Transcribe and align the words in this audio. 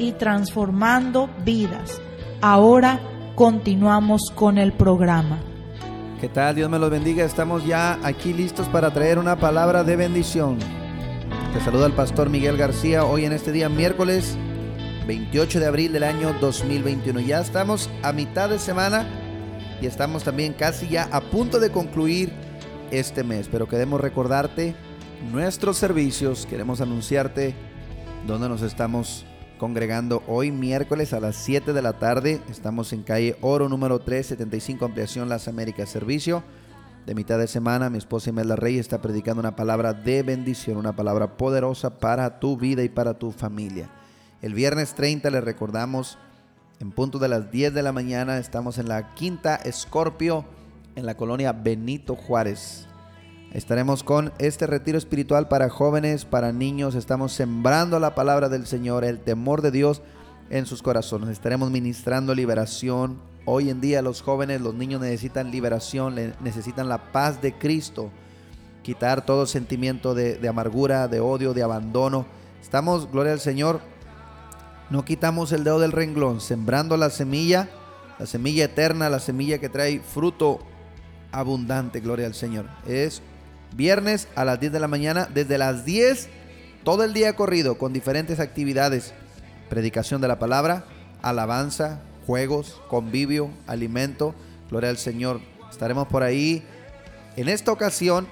y 0.00 0.12
transformando 0.12 1.28
vidas. 1.44 2.00
Ahora 2.40 3.00
continuamos 3.34 4.32
con 4.34 4.56
el 4.56 4.72
programa. 4.72 5.38
¿Qué 6.20 6.28
tal? 6.28 6.54
Dios 6.54 6.70
me 6.70 6.78
los 6.78 6.90
bendiga. 6.90 7.24
Estamos 7.24 7.66
ya 7.66 7.98
aquí 8.02 8.32
listos 8.32 8.66
para 8.68 8.90
traer 8.92 9.18
una 9.18 9.36
palabra 9.36 9.84
de 9.84 9.96
bendición. 9.96 10.58
Te 11.52 11.60
saluda 11.60 11.86
el 11.86 11.92
pastor 11.92 12.30
Miguel 12.30 12.56
García 12.56 13.04
hoy 13.04 13.26
en 13.26 13.32
este 13.32 13.52
día 13.52 13.68
miércoles 13.68 14.36
28 15.06 15.60
de 15.60 15.66
abril 15.66 15.92
del 15.92 16.04
año 16.04 16.34
2021. 16.40 17.20
Ya 17.20 17.40
estamos 17.40 17.90
a 18.02 18.12
mitad 18.12 18.48
de 18.48 18.58
semana 18.58 19.06
y 19.82 19.86
estamos 19.86 20.24
también 20.24 20.54
casi 20.54 20.88
ya 20.88 21.08
a 21.12 21.20
punto 21.20 21.60
de 21.60 21.70
concluir 21.70 22.32
este 22.90 23.22
mes. 23.22 23.48
Pero 23.50 23.68
queremos 23.68 24.00
recordarte 24.00 24.74
nuestros 25.30 25.76
servicios, 25.76 26.46
queremos 26.46 26.80
anunciarte 26.80 27.54
dónde 28.26 28.48
nos 28.48 28.62
estamos 28.62 29.26
congregando 29.60 30.22
hoy 30.26 30.50
miércoles 30.50 31.12
a 31.12 31.20
las 31.20 31.36
7 31.36 31.74
de 31.74 31.82
la 31.82 31.92
tarde. 31.92 32.40
Estamos 32.50 32.94
en 32.94 33.02
calle 33.02 33.36
Oro 33.42 33.68
número 33.68 33.98
375 33.98 34.86
Ampliación 34.86 35.28
Las 35.28 35.48
Américas 35.48 35.90
Servicio 35.90 36.42
de 37.06 37.14
mitad 37.14 37.38
de 37.38 37.46
semana, 37.46 37.90
mi 37.90 37.98
esposa 37.98 38.30
Imelda 38.30 38.56
Rey 38.56 38.78
está 38.78 39.00
predicando 39.00 39.40
una 39.40 39.56
palabra 39.56 39.92
de 39.92 40.22
bendición, 40.22 40.76
una 40.76 40.94
palabra 40.94 41.36
poderosa 41.36 41.98
para 41.98 42.40
tu 42.40 42.56
vida 42.56 42.82
y 42.82 42.88
para 42.88 43.14
tu 43.14 43.32
familia. 43.32 43.90
El 44.42 44.54
viernes 44.54 44.94
30 44.94 45.28
le 45.30 45.40
recordamos, 45.40 46.18
en 46.78 46.92
punto 46.92 47.18
de 47.18 47.28
las 47.28 47.50
10 47.50 47.74
de 47.74 47.82
la 47.82 47.92
mañana, 47.92 48.38
estamos 48.38 48.78
en 48.78 48.88
la 48.88 49.14
Quinta 49.14 49.56
Escorpio, 49.56 50.44
en 50.94 51.04
la 51.04 51.16
colonia 51.16 51.52
Benito 51.52 52.16
Juárez. 52.16 52.86
Estaremos 53.52 54.04
con 54.04 54.32
este 54.38 54.66
retiro 54.66 54.96
espiritual 54.96 55.48
para 55.48 55.68
jóvenes, 55.68 56.24
para 56.24 56.52
niños. 56.52 56.94
Estamos 56.94 57.32
sembrando 57.32 57.98
la 57.98 58.14
palabra 58.14 58.48
del 58.48 58.66
Señor, 58.66 59.04
el 59.04 59.18
temor 59.20 59.60
de 59.62 59.70
Dios 59.70 60.02
en 60.50 60.66
sus 60.66 60.82
corazones. 60.82 61.28
Estaremos 61.30 61.70
ministrando 61.70 62.34
liberación, 62.34 63.18
Hoy 63.46 63.70
en 63.70 63.80
día 63.80 64.02
los 64.02 64.22
jóvenes, 64.22 64.60
los 64.60 64.74
niños 64.74 65.00
necesitan 65.00 65.50
liberación, 65.50 66.14
necesitan 66.40 66.88
la 66.88 67.10
paz 67.10 67.40
de 67.40 67.54
Cristo, 67.54 68.10
quitar 68.82 69.24
todo 69.24 69.46
sentimiento 69.46 70.14
de, 70.14 70.46
amargura, 70.46 71.08
de 71.08 71.20
odio, 71.20 71.54
de 71.54 71.62
abandono. 71.62 72.26
Estamos, 72.60 73.10
gloria 73.10 73.32
al 73.32 73.40
Señor, 73.40 73.80
no 74.90 75.04
quitamos 75.04 75.52
el 75.52 75.64
dedo 75.64 75.80
del 75.80 75.92
renglón, 75.92 76.40
sembrando 76.40 76.98
la 76.98 77.08
semilla, 77.08 77.70
la 78.18 78.26
semilla 78.26 78.66
eterna, 78.66 79.08
la 79.08 79.20
semilla 79.20 79.58
que 79.58 79.70
trae 79.70 80.00
fruto 80.00 80.58
abundante, 81.32 82.00
gloria 82.00 82.26
al 82.26 82.34
Señor. 82.34 82.66
Es 82.86 83.22
viernes 83.74 84.28
a 84.34 84.44
las 84.44 84.60
10 84.60 84.72
de 84.72 84.80
la 84.80 84.88
mañana, 84.88 85.28
desde 85.32 85.58
las 85.58 85.84
10, 85.84 86.28
todo 86.84 87.04
el 87.04 87.12
día 87.12 87.36
corrido, 87.36 87.78
con 87.78 87.92
diferentes 87.92 88.40
actividades, 88.40 89.12
predicación 89.68 90.20
de 90.20 90.28
la 90.28 90.38
palabra, 90.38 90.84
alabanza, 91.22 92.00
juegos, 92.26 92.80
convivio, 92.88 93.50
alimento. 93.66 94.34
Gloria 94.70 94.90
al 94.90 94.98
Señor. 94.98 95.40
Estaremos 95.70 96.08
por 96.08 96.22
ahí. 96.22 96.62
En 97.36 97.48
esta 97.48 97.72
ocasión, 97.72 98.26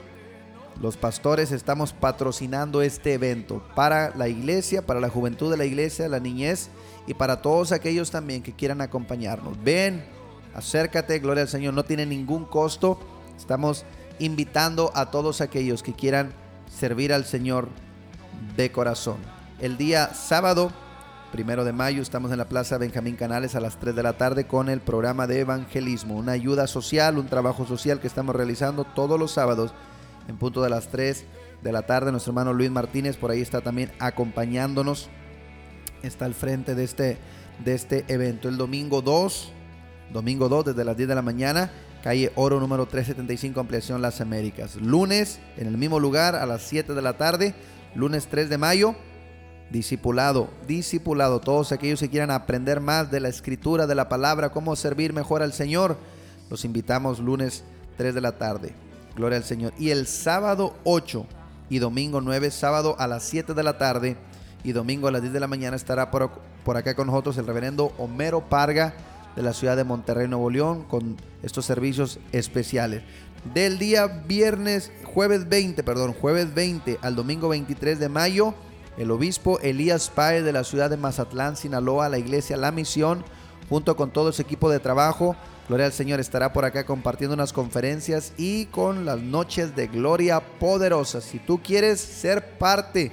los 0.80 0.96
pastores 0.96 1.50
estamos 1.50 1.92
patrocinando 1.92 2.82
este 2.82 3.14
evento 3.14 3.62
para 3.74 4.14
la 4.14 4.28
iglesia, 4.28 4.86
para 4.86 5.00
la 5.00 5.08
juventud 5.08 5.50
de 5.50 5.56
la 5.56 5.64
iglesia, 5.64 6.08
la 6.08 6.20
niñez 6.20 6.68
y 7.06 7.14
para 7.14 7.42
todos 7.42 7.72
aquellos 7.72 8.10
también 8.10 8.42
que 8.42 8.52
quieran 8.52 8.80
acompañarnos. 8.80 9.62
Ven, 9.62 10.04
acércate, 10.54 11.18
gloria 11.18 11.42
al 11.42 11.48
Señor, 11.48 11.74
no 11.74 11.84
tiene 11.84 12.06
ningún 12.06 12.44
costo. 12.44 13.00
Estamos 13.36 13.84
invitando 14.18 14.92
a 14.94 15.10
todos 15.10 15.40
aquellos 15.40 15.82
que 15.82 15.92
quieran 15.92 16.32
servir 16.70 17.12
al 17.12 17.24
Señor 17.24 17.68
de 18.56 18.70
corazón. 18.72 19.18
El 19.60 19.76
día 19.76 20.14
sábado 20.14 20.70
primero 21.32 21.64
de 21.64 21.72
mayo. 21.72 22.02
Estamos 22.02 22.32
en 22.32 22.38
la 22.38 22.48
Plaza 22.48 22.78
Benjamín 22.78 23.16
Canales 23.16 23.54
a 23.54 23.60
las 23.60 23.78
3 23.78 23.94
de 23.94 24.02
la 24.02 24.14
tarde 24.14 24.46
con 24.46 24.68
el 24.68 24.80
programa 24.80 25.26
de 25.26 25.40
evangelismo, 25.40 26.16
una 26.16 26.32
ayuda 26.32 26.66
social, 26.66 27.18
un 27.18 27.26
trabajo 27.26 27.66
social 27.66 28.00
que 28.00 28.06
estamos 28.06 28.34
realizando 28.34 28.84
todos 28.84 29.18
los 29.18 29.32
sábados 29.32 29.72
en 30.28 30.36
punto 30.36 30.62
de 30.62 30.70
las 30.70 30.88
3 30.88 31.24
de 31.62 31.72
la 31.72 31.82
tarde. 31.82 32.10
Nuestro 32.10 32.30
hermano 32.30 32.52
Luis 32.52 32.70
Martínez 32.70 33.16
por 33.16 33.30
ahí 33.30 33.40
está 33.40 33.60
también 33.60 33.92
acompañándonos. 33.98 35.08
Está 36.02 36.24
al 36.24 36.34
frente 36.34 36.74
de 36.74 36.84
este, 36.84 37.18
de 37.64 37.74
este 37.74 38.04
evento. 38.08 38.48
El 38.48 38.56
domingo 38.56 39.02
2, 39.02 39.52
domingo 40.12 40.48
2 40.48 40.66
desde 40.66 40.84
las 40.84 40.96
10 40.96 41.08
de 41.08 41.14
la 41.14 41.22
mañana, 41.22 41.70
calle 42.02 42.32
Oro 42.34 42.60
número 42.60 42.86
375, 42.86 43.60
ampliación 43.60 44.02
Las 44.02 44.20
Américas. 44.20 44.76
Lunes 44.76 45.40
en 45.56 45.66
el 45.66 45.76
mismo 45.76 46.00
lugar 46.00 46.34
a 46.34 46.46
las 46.46 46.62
7 46.62 46.94
de 46.94 47.02
la 47.02 47.16
tarde, 47.16 47.54
lunes 47.94 48.26
3 48.28 48.48
de 48.48 48.58
mayo 48.58 48.94
discipulado, 49.70 50.48
discipulado, 50.66 51.40
todos 51.40 51.72
aquellos 51.72 52.00
que 52.00 52.08
quieran 52.08 52.30
aprender 52.30 52.80
más 52.80 53.10
de 53.10 53.20
la 53.20 53.28
escritura, 53.28 53.86
de 53.86 53.94
la 53.94 54.08
palabra, 54.08 54.50
cómo 54.50 54.76
servir 54.76 55.12
mejor 55.12 55.42
al 55.42 55.52
Señor, 55.52 55.98
los 56.50 56.64
invitamos 56.64 57.18
lunes 57.18 57.64
3 57.96 58.14
de 58.14 58.20
la 58.20 58.32
tarde. 58.38 58.72
Gloria 59.14 59.36
al 59.36 59.44
Señor. 59.44 59.72
Y 59.78 59.90
el 59.90 60.06
sábado 60.06 60.76
8 60.84 61.26
y 61.68 61.80
domingo 61.80 62.20
9, 62.20 62.50
sábado 62.50 62.96
a 62.98 63.06
las 63.06 63.24
7 63.24 63.52
de 63.52 63.62
la 63.62 63.76
tarde 63.76 64.16
y 64.64 64.72
domingo 64.72 65.08
a 65.08 65.10
las 65.10 65.22
10 65.22 65.34
de 65.34 65.40
la 65.40 65.48
mañana 65.48 65.76
estará 65.76 66.10
por, 66.10 66.30
por 66.64 66.76
acá 66.76 66.94
con 66.94 67.08
nosotros 67.08 67.36
el 67.36 67.46
reverendo 67.46 67.92
Homero 67.98 68.48
Parga 68.48 68.94
de 69.38 69.44
la 69.44 69.52
ciudad 69.52 69.76
de 69.76 69.84
Monterrey, 69.84 70.26
Nuevo 70.26 70.50
León, 70.50 70.82
con 70.82 71.16
estos 71.44 71.64
servicios 71.64 72.18
especiales. 72.32 73.04
Del 73.54 73.78
día 73.78 74.08
viernes, 74.08 74.90
jueves 75.04 75.48
20, 75.48 75.84
perdón, 75.84 76.12
jueves 76.12 76.52
20 76.54 76.98
al 77.02 77.14
domingo 77.14 77.48
23 77.48 78.00
de 78.00 78.08
mayo, 78.08 78.52
el 78.96 79.12
obispo 79.12 79.60
Elías 79.60 80.10
Páez 80.10 80.42
de 80.42 80.50
la 80.50 80.64
ciudad 80.64 80.90
de 80.90 80.96
Mazatlán, 80.96 81.56
Sinaloa, 81.56 82.08
la 82.08 82.18
iglesia 82.18 82.56
La 82.56 82.72
Misión, 82.72 83.22
junto 83.68 83.94
con 83.94 84.10
todo 84.10 84.32
su 84.32 84.42
equipo 84.42 84.70
de 84.70 84.80
trabajo. 84.80 85.36
Gloria 85.68 85.86
al 85.86 85.92
Señor 85.92 86.18
estará 86.18 86.52
por 86.52 86.64
acá 86.64 86.84
compartiendo 86.84 87.34
unas 87.34 87.52
conferencias 87.52 88.32
y 88.38 88.66
con 88.66 89.04
las 89.04 89.20
noches 89.20 89.76
de 89.76 89.86
gloria 89.86 90.40
poderosa. 90.58 91.20
Si 91.20 91.38
tú 91.38 91.62
quieres 91.62 92.00
ser 92.00 92.58
parte 92.58 93.12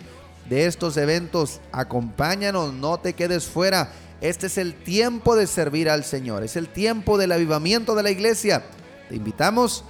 de 0.50 0.66
estos 0.66 0.98
eventos, 0.98 1.62
acompáñanos, 1.72 2.74
no 2.74 3.00
te 3.00 3.14
quedes 3.14 3.46
fuera. 3.46 3.92
Este 4.22 4.48
es 4.48 4.58
el 4.58 4.74
tiempo 4.74 5.36
de 5.36 5.48
servir 5.48 5.90
al 5.90 6.04
Señor, 6.04 6.44
es 6.44 6.56
el 6.56 6.70
tiempo 6.70 7.18
del 7.18 7.32
avivamiento 7.32 7.96
de 7.96 8.04
la 8.04 8.12
iglesia. 8.12 8.64
Te 9.10 9.16
invitamos. 9.16 9.84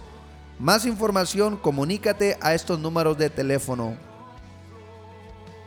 Más 0.57 0.85
información, 0.85 1.57
comunícate 1.57 2.37
a 2.41 2.53
estos 2.53 2.79
números 2.79 3.17
de 3.17 3.29
teléfono 3.29 3.97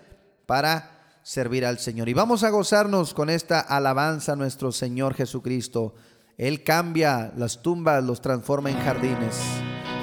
para 0.47 1.19
servir 1.23 1.65
al 1.65 1.79
Señor. 1.79 2.09
Y 2.09 2.15
vamos 2.15 2.45
a 2.45 2.51
gozarnos 2.51 3.15
con 3.15 3.31
esta 3.31 3.61
alabanza 3.61 4.33
a 4.33 4.37
nuestro 4.37 4.73
Señor 4.73 5.15
Jesucristo. 5.15 5.95
Él 6.37 6.63
cambia 6.63 7.33
las 7.37 7.63
tumbas, 7.63 8.03
los 8.05 8.21
transforma 8.21 8.71
en 8.71 8.79
jardines. 8.79 9.41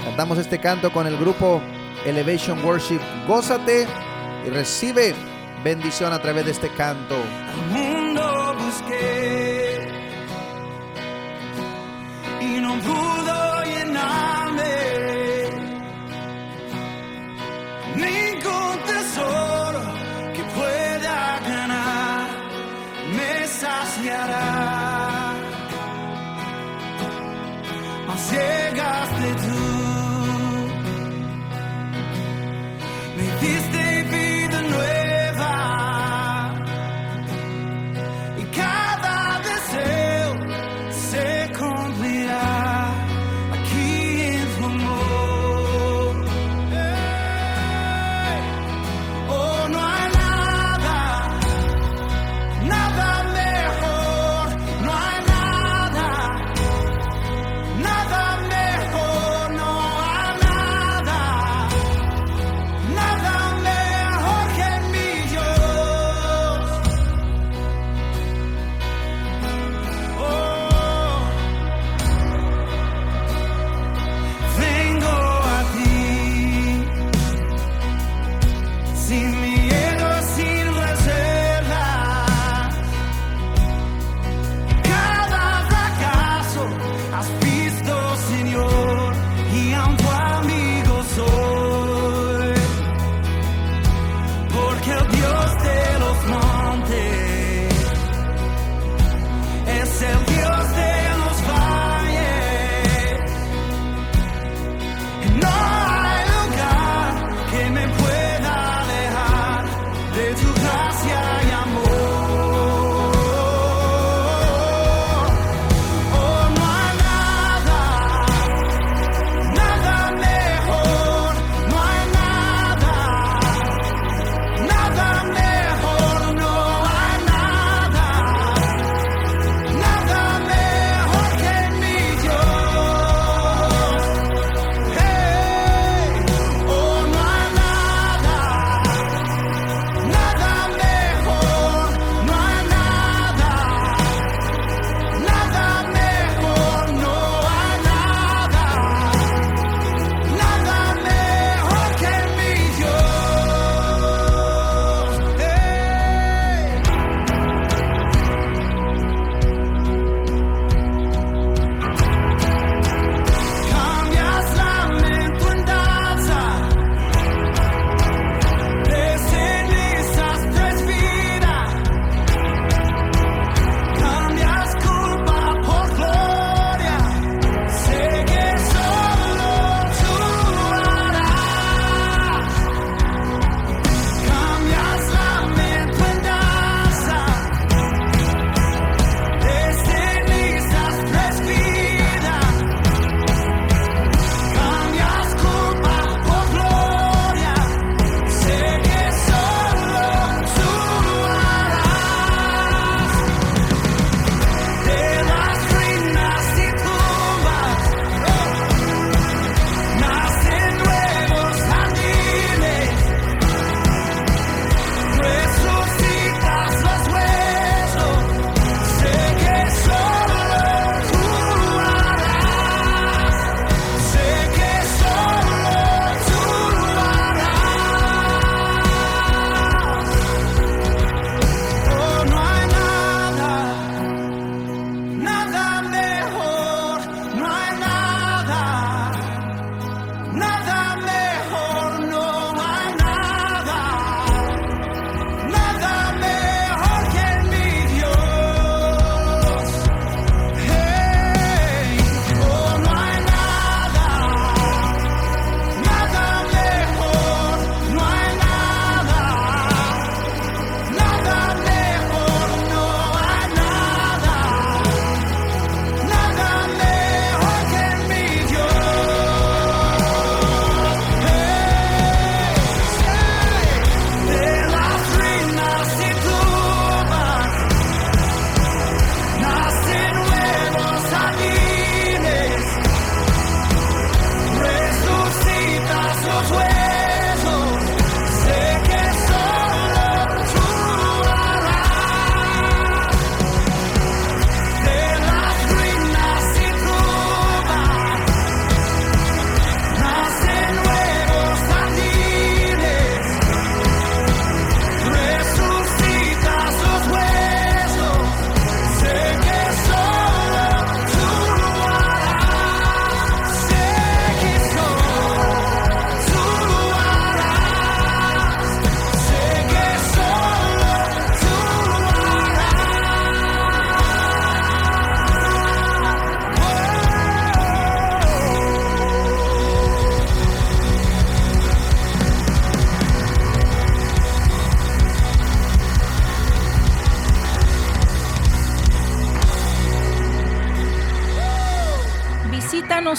Cantamos 0.04 0.38
este 0.38 0.60
canto 0.60 0.92
con 0.92 1.07
el 1.07 1.18
grupo 1.18 1.62
Elevation 2.06 2.63
Worship. 2.65 3.00
Gózate 3.27 3.88
y 4.45 4.50
recibe 4.50 5.13
bendición 5.63 6.13
a 6.13 6.22
través 6.22 6.45
de 6.45 6.51
este 6.51 6.69
canto. 6.75 7.15
mundo 7.72 7.88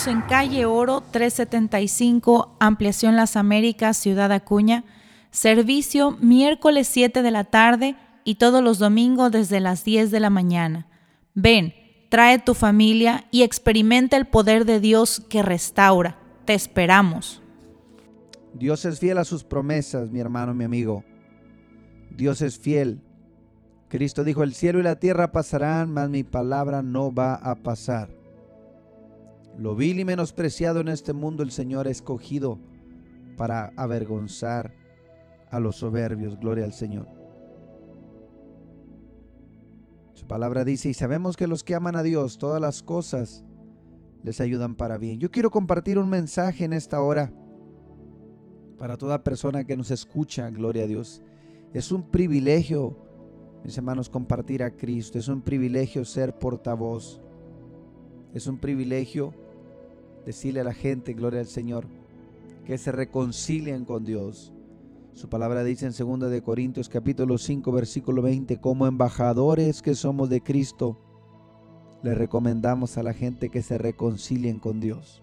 En 0.06 0.22
calle 0.22 0.64
Oro 0.64 1.02
375, 1.02 2.56
Ampliación 2.58 3.16
Las 3.16 3.36
Américas, 3.36 3.98
Ciudad 3.98 4.32
Acuña. 4.32 4.84
Servicio 5.30 6.12
miércoles 6.20 6.88
7 6.88 7.22
de 7.22 7.30
la 7.30 7.44
tarde 7.44 7.96
y 8.24 8.36
todos 8.36 8.62
los 8.62 8.78
domingos 8.78 9.30
desde 9.30 9.60
las 9.60 9.84
10 9.84 10.10
de 10.10 10.20
la 10.20 10.30
mañana. 10.30 10.86
Ven, 11.34 11.74
trae 12.08 12.38
tu 12.38 12.54
familia 12.54 13.26
y 13.30 13.42
experimenta 13.42 14.16
el 14.16 14.26
poder 14.26 14.64
de 14.64 14.80
Dios 14.80 15.22
que 15.28 15.42
restaura. 15.42 16.16
Te 16.46 16.54
esperamos. 16.54 17.42
Dios 18.54 18.84
es 18.86 19.00
fiel 19.00 19.18
a 19.18 19.24
sus 19.24 19.44
promesas, 19.44 20.10
mi 20.10 20.20
hermano, 20.20 20.54
mi 20.54 20.64
amigo. 20.64 21.04
Dios 22.10 22.40
es 22.40 22.58
fiel. 22.58 23.02
Cristo 23.88 24.24
dijo, 24.24 24.44
el 24.44 24.54
cielo 24.54 24.78
y 24.78 24.82
la 24.82 24.96
tierra 24.96 25.30
pasarán, 25.30 25.92
mas 25.92 26.08
mi 26.08 26.24
palabra 26.24 26.82
no 26.82 27.12
va 27.12 27.34
a 27.34 27.56
pasar. 27.56 28.19
Lo 29.58 29.74
vil 29.74 30.00
y 30.00 30.04
menospreciado 30.04 30.80
en 30.80 30.88
este 30.88 31.12
mundo 31.12 31.42
el 31.42 31.50
Señor 31.50 31.86
ha 31.86 31.90
escogido 31.90 32.58
para 33.36 33.72
avergonzar 33.76 34.74
a 35.50 35.60
los 35.60 35.76
soberbios. 35.76 36.38
Gloria 36.38 36.64
al 36.64 36.72
Señor. 36.72 37.08
Su 40.14 40.26
palabra 40.26 40.64
dice, 40.64 40.90
y 40.90 40.94
sabemos 40.94 41.36
que 41.36 41.46
los 41.46 41.64
que 41.64 41.74
aman 41.74 41.96
a 41.96 42.02
Dios, 42.02 42.38
todas 42.38 42.60
las 42.60 42.82
cosas 42.82 43.44
les 44.22 44.40
ayudan 44.40 44.74
para 44.74 44.98
bien. 44.98 45.18
Yo 45.18 45.30
quiero 45.30 45.50
compartir 45.50 45.98
un 45.98 46.08
mensaje 46.08 46.64
en 46.64 46.72
esta 46.72 47.00
hora 47.00 47.32
para 48.78 48.96
toda 48.96 49.24
persona 49.24 49.64
que 49.64 49.76
nos 49.76 49.90
escucha, 49.90 50.50
gloria 50.50 50.84
a 50.84 50.86
Dios. 50.86 51.22
Es 51.72 51.92
un 51.92 52.02
privilegio, 52.02 52.96
mis 53.64 53.76
hermanos, 53.76 54.08
compartir 54.08 54.62
a 54.62 54.70
Cristo. 54.70 55.18
Es 55.18 55.28
un 55.28 55.42
privilegio 55.42 56.04
ser 56.04 56.38
portavoz. 56.38 57.20
Es 58.34 58.46
un 58.46 58.58
privilegio 58.58 59.34
decirle 60.24 60.60
a 60.60 60.64
la 60.64 60.74
gente, 60.74 61.14
gloria 61.14 61.40
al 61.40 61.46
Señor, 61.46 61.86
que 62.64 62.78
se 62.78 62.92
reconcilien 62.92 63.84
con 63.84 64.04
Dios. 64.04 64.52
Su 65.14 65.28
palabra 65.28 65.64
dice 65.64 65.86
en 65.86 65.92
2 65.92 66.30
de 66.30 66.42
Corintios 66.42 66.88
capítulo 66.88 67.38
5 67.38 67.72
versículo 67.72 68.22
20, 68.22 68.60
como 68.60 68.86
embajadores 68.86 69.82
que 69.82 69.96
somos 69.96 70.30
de 70.30 70.42
Cristo, 70.42 70.96
le 72.02 72.14
recomendamos 72.14 72.96
a 72.96 73.02
la 73.02 73.12
gente 73.12 73.48
que 73.48 73.62
se 73.62 73.78
reconcilien 73.78 74.60
con 74.60 74.78
Dios. 74.78 75.22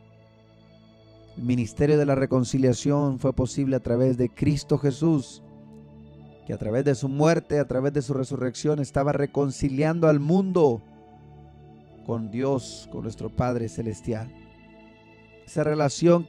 El 1.38 1.44
ministerio 1.44 1.98
de 1.98 2.06
la 2.06 2.16
reconciliación 2.16 3.20
fue 3.20 3.32
posible 3.32 3.78
a 3.78 3.80
través 3.80 4.18
de 4.18 4.30
Cristo 4.30 4.78
Jesús, 4.78 5.44
que 6.46 6.54
a 6.54 6.58
través 6.58 6.84
de 6.84 6.96
su 6.96 7.08
muerte, 7.08 7.60
a 7.60 7.68
través 7.68 7.94
de 7.94 8.02
su 8.02 8.14
resurrección, 8.14 8.80
estaba 8.80 9.14
reconciliando 9.14 10.08
al 10.08 10.20
mundo 10.20 10.82
con 12.08 12.32
Dios, 12.32 12.88
con 12.90 13.04
nuestro 13.04 13.30
Padre 13.30 13.68
Celestial. 13.68 14.34
Esa 15.46 15.66
relación 15.66 16.28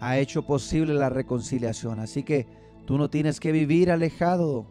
ha 0.00 0.18
hecho 0.18 0.42
posible 0.46 0.92
la 0.92 1.08
reconciliación. 1.08 1.98
Así 1.98 2.22
que 2.22 2.46
tú 2.84 2.98
no 2.98 3.08
tienes 3.08 3.40
que 3.40 3.52
vivir 3.52 3.90
alejado 3.90 4.66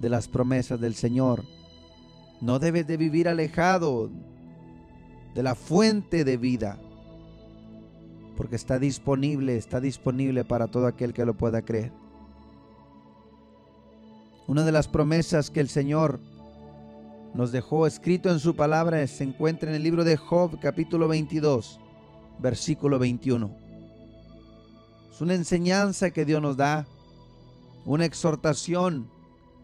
de 0.00 0.08
las 0.08 0.26
promesas 0.26 0.80
del 0.80 0.96
Señor. 0.96 1.44
No 2.40 2.58
debes 2.58 2.88
de 2.88 2.96
vivir 2.96 3.28
alejado 3.28 4.10
de 5.32 5.42
la 5.44 5.54
fuente 5.54 6.24
de 6.24 6.36
vida. 6.36 6.80
Porque 8.36 8.56
está 8.56 8.80
disponible, 8.80 9.56
está 9.56 9.80
disponible 9.80 10.44
para 10.44 10.66
todo 10.66 10.88
aquel 10.88 11.14
que 11.14 11.24
lo 11.24 11.34
pueda 11.34 11.62
creer. 11.62 11.92
Una 14.48 14.64
de 14.64 14.72
las 14.72 14.88
promesas 14.88 15.50
que 15.50 15.60
el 15.60 15.68
Señor 15.68 16.18
nos 17.38 17.52
dejó 17.52 17.86
escrito 17.86 18.32
en 18.32 18.40
su 18.40 18.56
palabra 18.56 19.06
se 19.06 19.22
encuentra 19.22 19.68
en 19.70 19.76
el 19.76 19.84
libro 19.84 20.02
de 20.02 20.16
Job 20.16 20.58
capítulo 20.60 21.06
22 21.06 21.78
versículo 22.40 22.98
21. 22.98 23.56
Es 25.08 25.20
una 25.20 25.34
enseñanza 25.34 26.10
que 26.10 26.24
Dios 26.24 26.42
nos 26.42 26.56
da, 26.56 26.84
una 27.84 28.06
exhortación 28.06 29.08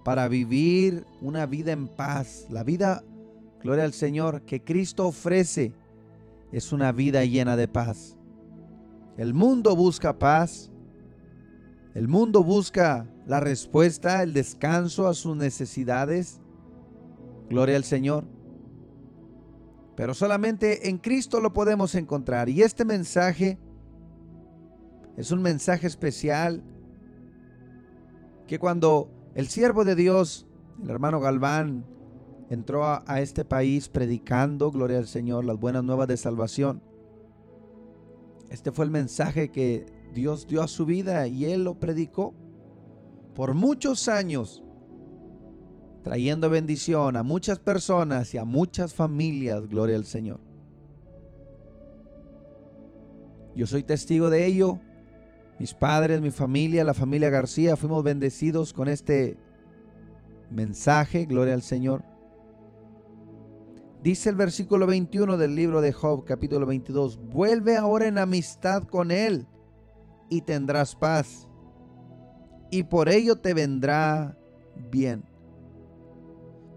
para 0.04 0.28
vivir 0.28 1.04
una 1.20 1.46
vida 1.46 1.72
en 1.72 1.88
paz. 1.88 2.46
La 2.48 2.62
vida, 2.62 3.02
gloria 3.60 3.82
al 3.82 3.92
Señor, 3.92 4.42
que 4.42 4.62
Cristo 4.62 5.08
ofrece 5.08 5.72
es 6.52 6.70
una 6.72 6.92
vida 6.92 7.24
llena 7.24 7.56
de 7.56 7.66
paz. 7.66 8.16
El 9.16 9.34
mundo 9.34 9.74
busca 9.74 10.16
paz. 10.16 10.70
El 11.92 12.06
mundo 12.06 12.44
busca 12.44 13.08
la 13.26 13.40
respuesta, 13.40 14.22
el 14.22 14.32
descanso 14.32 15.08
a 15.08 15.14
sus 15.14 15.36
necesidades. 15.36 16.40
Gloria 17.48 17.76
al 17.76 17.84
Señor. 17.84 18.24
Pero 19.96 20.14
solamente 20.14 20.88
en 20.88 20.98
Cristo 20.98 21.40
lo 21.40 21.52
podemos 21.52 21.94
encontrar. 21.94 22.48
Y 22.48 22.62
este 22.62 22.84
mensaje 22.84 23.58
es 25.16 25.30
un 25.30 25.40
mensaje 25.42 25.86
especial 25.86 26.62
que 28.48 28.58
cuando 28.58 29.10
el 29.34 29.46
siervo 29.46 29.84
de 29.84 29.94
Dios, 29.94 30.46
el 30.82 30.90
hermano 30.90 31.20
Galván, 31.20 31.84
entró 32.50 32.84
a, 32.84 33.20
este 33.20 33.44
país 33.44 33.88
predicando, 33.88 34.70
gloria 34.70 34.98
al 34.98 35.06
Señor, 35.06 35.44
las 35.44 35.58
buenas 35.58 35.84
nuevas 35.84 36.08
de 36.08 36.16
salvación. 36.16 36.82
Este 38.50 38.72
fue 38.72 38.84
el 38.84 38.90
mensaje 38.90 39.50
que 39.50 39.86
Dios 40.12 40.46
dio 40.46 40.62
a 40.62 40.68
su 40.68 40.86
vida 40.86 41.26
y 41.26 41.46
él 41.46 41.64
lo 41.64 41.78
predicó 41.78 42.34
por 43.34 43.54
muchos 43.54 44.08
años 44.08 44.63
trayendo 46.04 46.50
bendición 46.50 47.16
a 47.16 47.22
muchas 47.22 47.58
personas 47.58 48.34
y 48.34 48.38
a 48.38 48.44
muchas 48.44 48.92
familias, 48.92 49.66
gloria 49.66 49.96
al 49.96 50.04
Señor. 50.04 50.38
Yo 53.56 53.66
soy 53.66 53.82
testigo 53.82 54.28
de 54.30 54.44
ello. 54.46 54.78
Mis 55.58 55.72
padres, 55.72 56.20
mi 56.20 56.30
familia, 56.30 56.84
la 56.84 56.94
familia 56.94 57.30
García, 57.30 57.76
fuimos 57.76 58.04
bendecidos 58.04 58.72
con 58.72 58.88
este 58.88 59.38
mensaje, 60.50 61.24
gloria 61.24 61.54
al 61.54 61.62
Señor. 61.62 62.04
Dice 64.02 64.28
el 64.28 64.36
versículo 64.36 64.86
21 64.86 65.38
del 65.38 65.54
libro 65.54 65.80
de 65.80 65.92
Job, 65.92 66.24
capítulo 66.26 66.66
22, 66.66 67.18
vuelve 67.18 67.76
ahora 67.76 68.06
en 68.06 68.18
amistad 68.18 68.82
con 68.82 69.10
Él 69.10 69.46
y 70.28 70.42
tendrás 70.42 70.94
paz, 70.94 71.48
y 72.70 72.82
por 72.82 73.08
ello 73.08 73.36
te 73.36 73.54
vendrá 73.54 74.36
bien. 74.90 75.24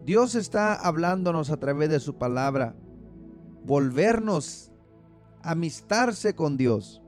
Dios 0.07 0.35
está 0.35 0.73
hablándonos 0.73 1.51
a 1.51 1.57
través 1.57 1.89
de 1.89 1.99
su 1.99 2.15
palabra. 2.15 2.73
Volvernos, 3.65 4.71
amistarse 5.41 6.33
con 6.33 6.55
Dios. 6.55 7.01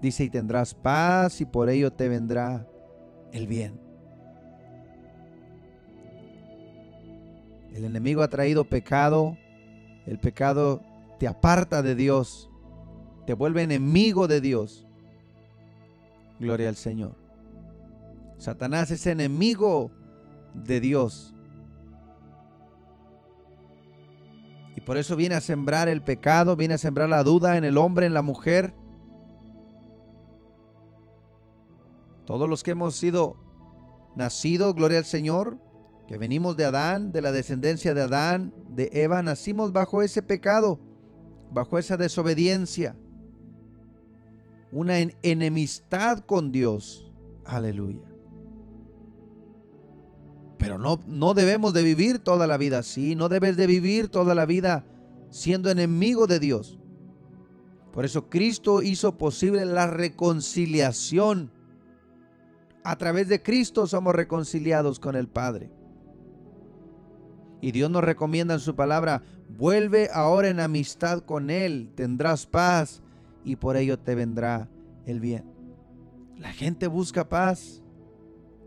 Dice, 0.00 0.22
y 0.22 0.30
tendrás 0.30 0.72
paz 0.72 1.40
y 1.40 1.46
por 1.46 1.68
ello 1.68 1.92
te 1.92 2.08
vendrá 2.08 2.68
el 3.32 3.48
bien. 3.48 3.80
El 7.72 7.84
enemigo 7.84 8.22
ha 8.22 8.28
traído 8.28 8.62
pecado. 8.62 9.36
El 10.06 10.20
pecado 10.20 10.80
te 11.18 11.26
aparta 11.26 11.82
de 11.82 11.96
Dios. 11.96 12.48
Te 13.26 13.34
vuelve 13.34 13.64
enemigo 13.64 14.28
de 14.28 14.40
Dios. 14.40 14.86
Gloria 16.38 16.68
al 16.68 16.76
Señor. 16.76 17.16
Satanás 18.38 18.92
es 18.92 19.08
enemigo 19.08 19.90
de 20.54 20.80
Dios. 20.80 21.34
Y 24.76 24.80
por 24.80 24.96
eso 24.96 25.16
viene 25.16 25.34
a 25.34 25.40
sembrar 25.40 25.88
el 25.88 26.02
pecado, 26.02 26.56
viene 26.56 26.74
a 26.74 26.78
sembrar 26.78 27.08
la 27.08 27.22
duda 27.22 27.56
en 27.56 27.64
el 27.64 27.78
hombre, 27.78 28.06
en 28.06 28.14
la 28.14 28.22
mujer. 28.22 28.74
Todos 32.24 32.48
los 32.48 32.62
que 32.62 32.72
hemos 32.72 32.96
sido 32.96 33.36
nacidos, 34.16 34.74
gloria 34.74 34.98
al 34.98 35.04
Señor, 35.04 35.58
que 36.08 36.18
venimos 36.18 36.56
de 36.56 36.64
Adán, 36.64 37.12
de 37.12 37.22
la 37.22 37.32
descendencia 37.32 37.94
de 37.94 38.02
Adán, 38.02 38.54
de 38.68 38.90
Eva, 38.92 39.22
nacimos 39.22 39.72
bajo 39.72 40.02
ese 40.02 40.22
pecado, 40.22 40.78
bajo 41.50 41.78
esa 41.78 41.96
desobediencia, 41.96 42.96
una 44.72 44.98
enemistad 45.22 46.20
con 46.20 46.50
Dios. 46.50 47.12
Aleluya. 47.44 48.13
Pero 50.64 50.78
no, 50.78 50.98
no 51.06 51.34
debemos 51.34 51.74
de 51.74 51.82
vivir 51.82 52.20
toda 52.20 52.46
la 52.46 52.56
vida 52.56 52.78
así, 52.78 53.14
no 53.14 53.28
debes 53.28 53.58
de 53.58 53.66
vivir 53.66 54.08
toda 54.08 54.34
la 54.34 54.46
vida 54.46 54.86
siendo 55.28 55.70
enemigo 55.70 56.26
de 56.26 56.40
Dios. 56.40 56.78
Por 57.92 58.06
eso 58.06 58.30
Cristo 58.30 58.80
hizo 58.80 59.18
posible 59.18 59.66
la 59.66 59.86
reconciliación. 59.86 61.52
A 62.82 62.96
través 62.96 63.28
de 63.28 63.42
Cristo 63.42 63.86
somos 63.86 64.14
reconciliados 64.14 64.98
con 64.98 65.16
el 65.16 65.28
Padre. 65.28 65.70
Y 67.60 67.70
Dios 67.72 67.90
nos 67.90 68.02
recomienda 68.02 68.54
en 68.54 68.60
su 68.60 68.74
palabra, 68.74 69.22
vuelve 69.50 70.08
ahora 70.14 70.48
en 70.48 70.60
amistad 70.60 71.20
con 71.20 71.50
Él, 71.50 71.92
tendrás 71.94 72.46
paz 72.46 73.02
y 73.44 73.56
por 73.56 73.76
ello 73.76 73.98
te 73.98 74.14
vendrá 74.14 74.70
el 75.04 75.20
bien. 75.20 75.44
La 76.38 76.54
gente 76.54 76.86
busca 76.86 77.28
paz, 77.28 77.83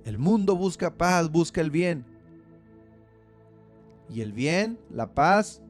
el 0.08 0.18
mundo 0.18 0.56
busca 0.56 0.98
paz, 0.98 1.30
busca 1.30 1.60
el 1.60 1.70
bien. 1.70 2.06
Y 4.10 4.22
el 4.22 4.32
bien, 4.32 4.80
la 4.90 5.14
paz, 5.14 5.62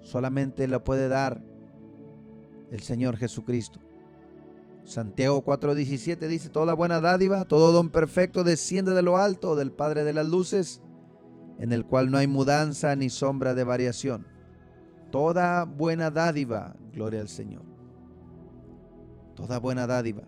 solamente 0.00 0.66
lo 0.66 0.82
puede 0.84 1.08
dar 1.08 1.42
el 2.70 2.80
Señor 2.80 3.18
Jesucristo. 3.18 3.78
Santiago 4.84 5.44
4:17 5.44 6.28
dice, 6.28 6.48
toda 6.48 6.72
buena 6.72 7.02
dádiva, 7.02 7.44
todo 7.44 7.72
don 7.72 7.90
perfecto 7.90 8.42
desciende 8.42 8.94
de 8.94 9.02
lo 9.02 9.18
alto 9.18 9.54
del 9.54 9.70
Padre 9.70 10.02
de 10.02 10.14
las 10.14 10.26
Luces, 10.26 10.80
en 11.58 11.70
el 11.74 11.84
cual 11.84 12.10
no 12.10 12.16
hay 12.16 12.26
mudanza 12.26 12.96
ni 12.96 13.10
sombra 13.10 13.52
de 13.52 13.64
variación. 13.64 14.26
Toda 15.10 15.64
buena 15.64 16.10
dádiva, 16.10 16.74
gloria 16.90 17.20
al 17.20 17.28
Señor. 17.28 17.66
Toda 19.34 19.58
buena 19.58 19.86
dádiva. 19.86 20.22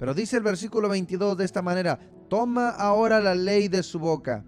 Pero 0.00 0.14
dice 0.14 0.38
el 0.38 0.42
versículo 0.42 0.88
22 0.88 1.36
de 1.36 1.44
esta 1.44 1.60
manera, 1.60 2.00
toma 2.30 2.70
ahora 2.70 3.20
la 3.20 3.34
ley 3.34 3.68
de 3.68 3.82
su 3.82 3.98
boca 3.98 4.46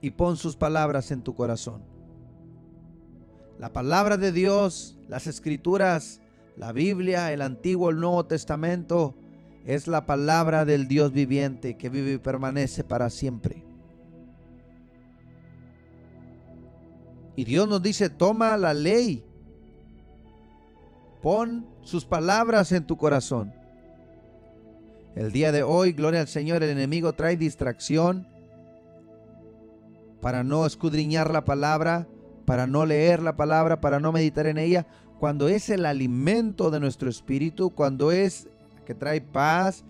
y 0.00 0.12
pon 0.12 0.38
sus 0.38 0.56
palabras 0.56 1.10
en 1.10 1.20
tu 1.20 1.34
corazón. 1.34 1.82
La 3.58 3.70
palabra 3.70 4.16
de 4.16 4.32
Dios, 4.32 4.98
las 5.08 5.26
escrituras, 5.26 6.22
la 6.56 6.72
Biblia, 6.72 7.34
el 7.34 7.42
Antiguo, 7.42 7.90
el 7.90 8.00
Nuevo 8.00 8.24
Testamento, 8.24 9.14
es 9.66 9.88
la 9.88 10.06
palabra 10.06 10.64
del 10.64 10.88
Dios 10.88 11.12
viviente 11.12 11.76
que 11.76 11.90
vive 11.90 12.14
y 12.14 12.18
permanece 12.18 12.82
para 12.82 13.10
siempre. 13.10 13.62
Y 17.36 17.44
Dios 17.44 17.68
nos 17.68 17.82
dice, 17.82 18.08
toma 18.08 18.56
la 18.56 18.72
ley, 18.72 19.22
pon 21.22 21.66
sus 21.82 22.04
palabras 22.04 22.72
en 22.72 22.86
tu 22.86 22.96
corazón. 22.96 23.52
El 25.14 25.32
día 25.32 25.52
de 25.52 25.62
hoy, 25.62 25.92
gloria 25.92 26.20
al 26.20 26.28
Señor, 26.28 26.62
el 26.62 26.70
enemigo 26.70 27.12
trae 27.12 27.36
distracción 27.36 28.28
para 30.20 30.44
no 30.44 30.66
escudriñar 30.66 31.30
la 31.30 31.44
palabra, 31.44 32.06
para 32.44 32.66
no 32.66 32.86
leer 32.86 33.22
la 33.22 33.36
palabra, 33.36 33.80
para 33.80 34.00
no 34.00 34.12
meditar 34.12 34.46
en 34.46 34.58
ella, 34.58 34.86
cuando 35.18 35.48
es 35.48 35.68
el 35.68 35.84
alimento 35.84 36.70
de 36.70 36.80
nuestro 36.80 37.10
espíritu, 37.10 37.70
cuando 37.70 38.12
es 38.12 38.48
la 38.74 38.84
que 38.84 38.94
trae 38.94 39.20
paz, 39.20 39.84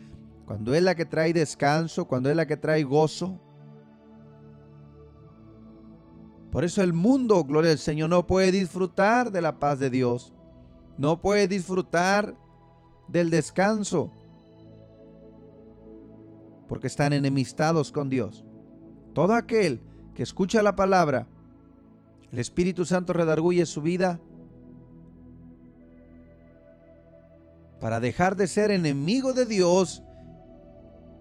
cuando 0.46 0.74
es 0.74 0.82
la 0.82 0.94
que 0.94 1.04
trae 1.04 1.32
descanso, 1.32 2.06
cuando 2.06 2.30
es 2.30 2.36
la 2.36 2.46
que 2.46 2.56
trae 2.56 2.82
gozo. 2.82 3.38
Por 6.50 6.64
eso 6.64 6.82
el 6.82 6.92
mundo, 6.92 7.44
gloria 7.44 7.70
al 7.70 7.78
Señor, 7.78 8.10
no 8.10 8.26
puede 8.26 8.50
disfrutar 8.50 9.30
de 9.30 9.40
la 9.40 9.60
paz 9.60 9.78
de 9.78 9.90
Dios. 9.90 10.32
No 11.00 11.18
puede 11.18 11.48
disfrutar 11.48 12.36
del 13.08 13.30
descanso. 13.30 14.12
Porque 16.68 16.88
están 16.88 17.14
enemistados 17.14 17.90
con 17.90 18.10
Dios. 18.10 18.44
Todo 19.14 19.32
aquel 19.32 19.80
que 20.14 20.22
escucha 20.22 20.62
la 20.62 20.76
palabra 20.76 21.26
el 22.30 22.38
Espíritu 22.38 22.84
Santo 22.84 23.14
redarguye 23.14 23.64
su 23.64 23.80
vida 23.80 24.20
para 27.80 27.98
dejar 27.98 28.36
de 28.36 28.46
ser 28.46 28.70
enemigo 28.70 29.32
de 29.32 29.46
Dios 29.46 30.02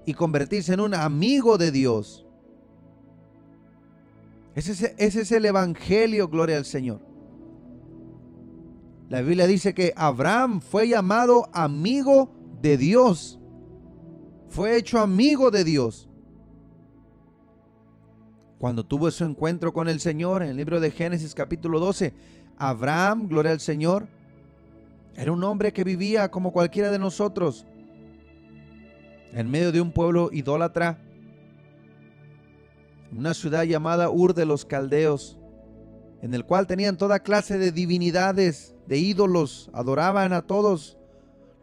y 0.05 0.13
convertirse 0.13 0.73
en 0.73 0.81
un 0.81 0.93
amigo 0.93 1.57
de 1.57 1.71
Dios. 1.71 2.27
Ese 4.55 4.73
es, 4.73 4.93
ese 4.97 5.21
es, 5.21 5.31
el 5.31 5.45
Evangelio, 5.45 6.27
gloria 6.27 6.57
al 6.57 6.65
Señor. 6.65 7.08
La 9.09 9.21
Biblia 9.21 9.47
dice 9.47 9.73
que 9.73 9.91
Abraham 9.95 10.61
fue 10.61 10.87
llamado 10.87 11.49
amigo 11.51 12.31
de 12.61 12.77
Dios. 12.77 13.39
Fue 14.47 14.77
hecho 14.77 14.99
amigo 14.99 15.51
de 15.51 15.63
Dios 15.63 16.09
cuando 18.59 18.85
tuvo 18.85 19.09
su 19.09 19.23
encuentro 19.23 19.71
con 19.71 19.87
el 19.87 20.01
Señor 20.01 20.43
en 20.43 20.49
el 20.49 20.57
libro 20.57 20.81
de 20.81 20.91
Génesis 20.91 21.33
capítulo 21.33 21.79
12, 21.79 22.13
Abraham, 22.57 23.29
gloria 23.29 23.53
al 23.53 23.61
Señor, 23.61 24.07
era 25.15 25.31
un 25.31 25.43
hombre 25.45 25.71
que 25.71 25.85
vivía 25.85 26.29
como 26.29 26.51
cualquiera 26.51 26.91
de 26.91 26.99
nosotros, 26.99 27.65
en 29.31 29.49
medio 29.49 29.71
de 29.71 29.79
un 29.79 29.93
pueblo 29.93 30.29
idólatra, 30.33 30.99
una 33.17 33.33
ciudad 33.33 33.63
llamada 33.63 34.09
Ur 34.09 34.33
de 34.33 34.45
los 34.45 34.65
Caldeos, 34.65 35.39
en 36.21 36.33
el 36.33 36.43
cual 36.43 36.67
tenían 36.67 36.97
toda 36.97 37.21
clase 37.21 37.57
de 37.57 37.71
divinidades, 37.71 38.75
de 38.89 38.97
ídolos, 38.97 39.69
adoraban 39.71 40.33
a 40.33 40.41
todos 40.41 40.97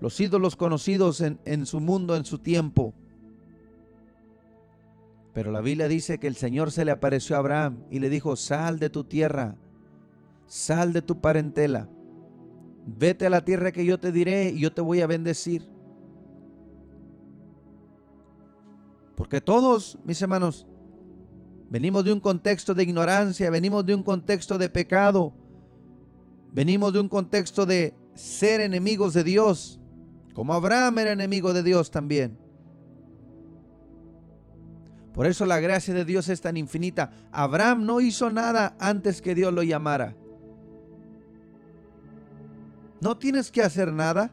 los 0.01 0.21
ídolos 0.21 0.55
conocidos 0.55 1.21
en, 1.21 1.41
en 1.45 1.67
su 1.67 1.81
mundo, 1.81 2.15
en 2.15 2.25
su 2.25 2.39
tiempo. 2.39 2.95
Pero 5.35 5.51
la 5.51 5.61
Biblia 5.61 5.89
dice 5.89 6.19
que 6.19 6.29
el 6.29 6.37
Señor 6.37 6.71
se 6.71 6.85
le 6.85 6.93
apareció 6.93 7.35
a 7.35 7.41
Abraham 7.41 7.79
y 7.91 7.99
le 7.99 8.11
dijo, 8.11 8.37
sal 8.37 8.79
de 8.79 8.91
tu 8.91 9.03
tierra, 9.03 9.57
sal 10.47 10.93
de 10.93 11.03
tu 11.03 11.21
parentela, 11.21 11.89
vete 12.87 13.27
a 13.27 13.31
la 13.31 13.45
tierra 13.45 13.73
que 13.73 13.85
yo 13.85 13.99
te 13.99 14.13
diré 14.13 14.51
y 14.51 14.61
yo 14.61 14.73
te 14.73 14.81
voy 14.81 15.01
a 15.01 15.09
bendecir. 15.09 15.69
Porque 19.17 19.41
todos, 19.41 19.99
mis 20.05 20.23
hermanos, 20.23 20.65
venimos 21.71 22.05
de 22.05 22.13
un 22.13 22.21
contexto 22.21 22.73
de 22.73 22.85
ignorancia, 22.85 23.51
venimos 23.51 23.85
de 23.85 23.97
un 23.97 24.05
contexto 24.05 24.59
de 24.59 24.69
pecado, 24.69 25.33
venimos 26.57 26.91
de 26.95 27.01
un 27.01 27.11
contexto 27.11 27.67
de 27.67 27.93
ser 28.15 28.63
enemigos 28.63 29.13
de 29.13 29.23
Dios, 29.23 29.79
como 30.33 30.55
Abraham 30.55 31.01
era 31.01 31.13
enemigo 31.13 31.53
de 31.53 31.63
Dios 31.63 31.91
también. 31.91 32.39
Por 35.13 35.27
eso 35.27 35.45
la 35.45 35.61
gracia 35.61 35.93
de 35.93 36.07
Dios 36.07 36.31
es 36.31 36.41
tan 36.41 36.57
infinita. 36.57 37.11
Abraham 37.31 37.85
no 37.85 38.01
hizo 38.01 38.31
nada 38.31 38.75
antes 38.79 39.21
que 39.21 39.35
Dios 39.35 39.53
lo 39.53 39.63
llamara. 39.63 40.17
No 43.03 43.19
tienes 43.19 43.51
que 43.51 43.63
hacer 43.63 43.93
nada. 43.93 44.31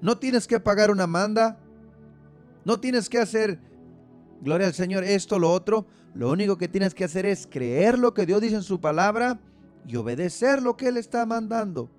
No 0.00 0.18
tienes 0.18 0.46
que 0.46 0.60
pagar 0.60 0.92
una 0.92 1.08
manda. 1.08 1.58
No 2.64 2.78
tienes 2.78 3.08
que 3.08 3.18
hacer, 3.18 3.58
gloria 4.40 4.68
al 4.68 4.74
Señor, 4.74 5.02
esto, 5.02 5.40
lo 5.40 5.50
otro. 5.50 5.86
Lo 6.14 6.30
único 6.30 6.56
que 6.56 6.68
tienes 6.68 6.94
que 6.94 7.04
hacer 7.04 7.26
es 7.26 7.48
creer 7.48 7.98
lo 7.98 8.14
que 8.14 8.26
Dios 8.26 8.40
dice 8.40 8.54
en 8.54 8.62
su 8.62 8.80
palabra 8.80 9.40
y 9.86 9.96
obedecer 9.96 10.62
lo 10.62 10.76
que 10.76 10.88
Él 10.88 10.96
está 10.96 11.24
mandando. 11.26 11.90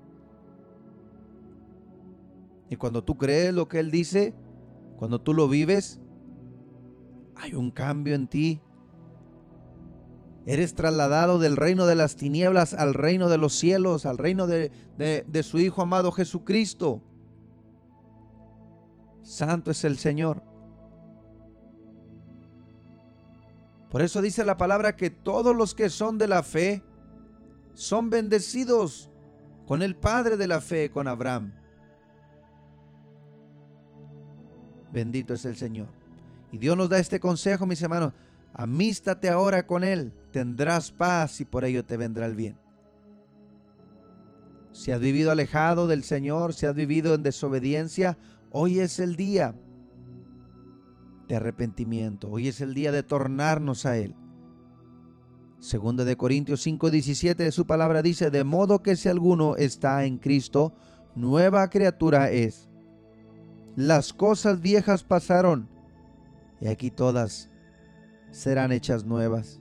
Y 2.69 2.75
cuando 2.75 3.03
tú 3.03 3.17
crees 3.17 3.53
lo 3.53 3.67
que 3.67 3.79
Él 3.79 3.89
dice, 3.89 4.33
cuando 4.97 5.19
tú 5.19 5.33
lo 5.33 5.47
vives, 5.47 5.99
hay 7.35 7.55
un 7.55 7.71
cambio 7.71 8.15
en 8.15 8.27
ti. 8.27 8.61
Eres 10.45 10.73
trasladado 10.75 11.39
del 11.39 11.55
reino 11.57 11.85
de 11.85 11.95
las 11.95 12.15
tinieblas 12.15 12.73
al 12.73 12.93
reino 12.93 13.29
de 13.29 13.37
los 13.37 13.53
cielos, 13.53 14.05
al 14.05 14.17
reino 14.17 14.45
de, 14.47 14.71
de, 14.97 15.43
su 15.43 15.59
Hijo 15.59 15.81
amado 15.81 16.11
Jesucristo. 16.11 17.01
Santo 19.23 19.71
es 19.71 19.83
el 19.83 19.97
Señor. 19.97 20.43
Por 23.89 24.01
eso 24.01 24.21
dice 24.21 24.45
la 24.45 24.57
palabra 24.57 24.95
que 24.95 25.09
todos 25.09 25.55
los 25.55 25.73
que 25.73 25.89
son 25.89 26.17
de 26.17 26.27
la 26.27 26.43
fe 26.43 26.83
son 27.79 28.09
bendecidos 28.09 29.09
con 29.65 29.81
el 29.81 29.95
Padre 29.95 30.35
de 30.35 30.47
la 30.47 30.59
fe, 30.59 30.91
con 30.91 31.07
Abraham. 31.07 31.53
Bendito 34.91 35.33
es 35.33 35.45
el 35.45 35.55
Señor. 35.55 35.87
Y 36.51 36.57
Dios 36.57 36.75
nos 36.75 36.89
da 36.89 36.99
este 36.99 37.21
consejo, 37.21 37.65
mis 37.65 37.81
hermanos. 37.81 38.11
Amístate 38.53 39.29
ahora 39.29 39.65
con 39.65 39.85
Él, 39.85 40.11
tendrás 40.31 40.91
paz 40.91 41.39
y 41.39 41.45
por 41.45 41.63
ello 41.63 41.85
te 41.85 41.95
vendrá 41.95 42.25
el 42.25 42.35
bien. 42.35 42.57
Si 44.73 44.91
has 44.91 44.99
vivido 44.99 45.31
alejado 45.31 45.87
del 45.87 46.03
Señor, 46.03 46.53
si 46.53 46.65
has 46.65 46.75
vivido 46.75 47.13
en 47.13 47.23
desobediencia, 47.23 48.17
hoy 48.51 48.79
es 48.81 48.99
el 48.99 49.15
día 49.15 49.55
de 51.29 51.35
arrepentimiento, 51.37 52.29
hoy 52.29 52.49
es 52.49 52.59
el 52.59 52.73
día 52.73 52.91
de 52.91 53.03
tornarnos 53.03 53.85
a 53.85 53.95
Él. 53.97 54.15
Segunda 55.59 56.05
de 56.05 56.15
Corintios 56.15 56.65
5:17 56.65 57.35
de 57.35 57.51
su 57.51 57.65
palabra 57.65 58.01
dice, 58.01 58.31
de 58.31 58.43
modo 58.43 58.81
que 58.81 58.95
si 58.95 59.09
alguno 59.09 59.57
está 59.57 60.05
en 60.05 60.17
Cristo, 60.17 60.73
nueva 61.15 61.69
criatura 61.69 62.31
es. 62.31 62.69
Las 63.75 64.13
cosas 64.13 64.61
viejas 64.61 65.03
pasaron, 65.03 65.67
y 66.61 66.67
aquí 66.67 66.91
todas 66.91 67.49
serán 68.31 68.71
hechas 68.71 69.05
nuevas. 69.05 69.59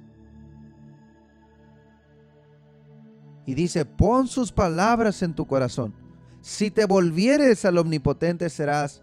Y 3.44 3.54
dice, 3.54 3.84
pon 3.84 4.28
sus 4.28 4.52
palabras 4.52 5.22
en 5.22 5.34
tu 5.34 5.46
corazón. 5.46 5.94
Si 6.42 6.70
te 6.70 6.84
volvieres 6.84 7.64
al 7.64 7.78
omnipotente 7.78 8.50
serás 8.50 9.02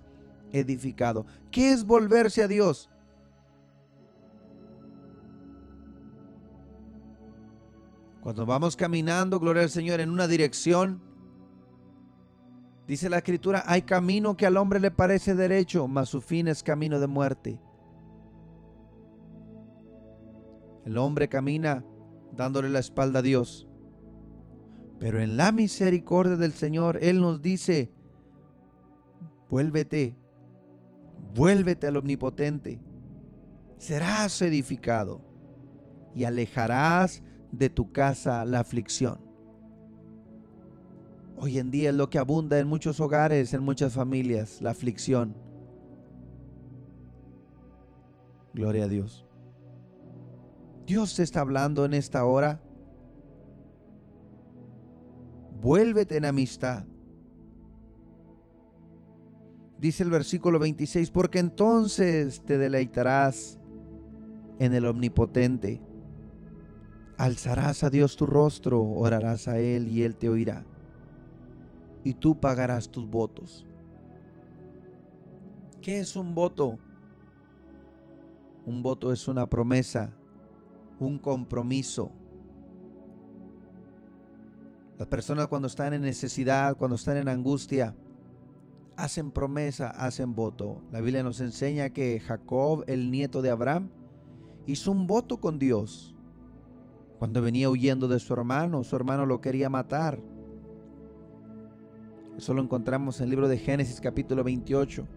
edificado. 0.52 1.26
¿Qué 1.52 1.72
es 1.72 1.84
volverse 1.84 2.44
a 2.44 2.48
Dios? 2.48 2.90
Cuando 8.26 8.48
vamos 8.48 8.76
caminando, 8.76 9.40
gloria 9.40 9.62
al 9.62 9.70
Señor, 9.70 10.00
en 10.00 10.10
una 10.10 10.28
dirección, 10.28 11.00
dice 12.88 13.08
la 13.08 13.18
escritura, 13.18 13.64
hay 13.68 13.84
camino 13.84 14.36
que 14.36 14.48
al 14.48 14.58
hombre 14.58 14.80
le 14.80 14.90
parece 14.90 15.36
derecho, 15.36 15.88
mas 15.88 16.10
su 16.10 16.22
fin 16.22 16.48
es 16.48 16.64
camino 16.64 17.00
de 17.00 17.06
muerte. 17.06 17.60
El 20.86 20.98
hombre 20.98 21.30
camina 21.30 21.86
dándole 22.32 22.70
la 22.70 22.80
espalda 22.80 23.20
a 23.20 23.22
Dios. 23.22 23.68
Pero 24.98 25.22
en 25.22 25.38
la 25.38 25.52
misericordia 25.52 26.36
del 26.36 26.54
Señor, 26.54 26.98
Él 27.04 27.22
nos 27.22 27.44
dice, 27.44 27.92
vuélvete, 29.52 30.16
vuélvete 31.36 31.86
al 31.86 31.98
omnipotente, 31.98 32.82
serás 33.78 34.42
edificado 34.42 35.22
y 36.16 36.24
alejarás 36.24 37.22
de 37.52 37.70
tu 37.70 37.92
casa 37.92 38.46
la 38.46 38.60
aflicción. 38.60 39.20
Hoy 41.38 41.60
en 41.60 41.70
día 41.70 41.90
es 41.90 41.96
lo 41.96 42.10
que 42.10 42.18
abunda 42.18 42.60
en 42.60 42.68
muchos 42.68 43.00
hogares, 43.00 43.54
en 43.54 43.64
muchas 43.64 43.94
familias, 43.94 44.62
la 44.62 44.72
aflicción. 44.72 45.36
Gloria 48.54 48.86
a 48.86 48.88
Dios. 48.88 49.26
Dios 50.86 51.16
te 51.16 51.24
está 51.24 51.42
hablando 51.42 51.84
en 51.84 51.94
esta 51.94 52.24
hora. 52.26 52.62
Vuélvete 55.62 56.16
en 56.16 56.26
amistad. 56.26 56.86
Dice 59.78 60.04
el 60.04 60.10
versículo 60.10 60.58
26, 60.58 61.12
porque 61.12 61.40
entonces 61.40 62.42
te 62.46 62.58
deleitarás 62.58 63.60
en 64.60 64.74
el 64.74 64.86
omnipotente. 64.86 65.82
Alzarás 67.18 67.84
a 67.84 67.90
Dios 67.90 68.18
tu 68.18 68.26
rostro, 68.26 68.82
orarás 68.82 69.48
a 69.48 69.60
Él 69.60 69.88
y 69.88 70.04
Él 70.04 70.16
te 70.16 70.30
oirá. 70.30 70.66
Y 72.04 72.14
tú 72.14 72.40
pagarás 72.40 72.90
tus 72.90 73.10
votos. 73.10 73.66
¿Qué 75.82 76.00
es 76.00 76.16
un 76.16 76.36
voto? 76.36 76.78
Un 78.66 78.82
voto 78.82 79.14
es 79.14 79.28
una 79.28 79.48
promesa, 79.48 80.14
un 81.00 81.20
compromiso. 81.20 82.12
Las 84.98 85.08
personas 85.08 85.48
cuando 85.48 85.68
están 85.68 85.94
en 85.94 86.02
necesidad, 86.02 86.76
cuando 86.76 86.96
están 86.96 87.18
en 87.18 87.28
angustia, 87.28 87.96
hacen 88.98 89.32
promesa, 89.32 89.90
hacen 89.90 90.36
voto. 90.36 90.82
La 90.92 91.02
Biblia 91.02 91.24
nos 91.24 91.40
enseña 91.42 91.92
que 91.92 92.20
Jacob, 92.20 92.84
el 92.88 93.12
nieto 93.12 93.42
de 93.42 93.52
Abraham, 93.52 93.90
hizo 94.66 94.92
un 94.92 95.06
voto 95.06 95.38
con 95.38 95.60
Dios. 95.60 96.15
Cuando 97.20 97.42
venía 97.42 97.70
huyendo 97.70 98.08
de 98.08 98.20
su 98.20 98.34
hermano, 98.34 98.84
su 98.84 98.96
hermano 98.96 99.26
lo 99.26 99.40
quería 99.40 99.70
matar. 99.70 100.20
Eso 102.38 102.54
lo 102.54 102.62
encontramos 102.62 103.20
en 103.20 103.26
el 103.26 103.30
libro 103.30 103.48
de 103.48 103.58
Génesis 103.58 104.02
capítulo 104.02 104.44
28. 104.44 105.08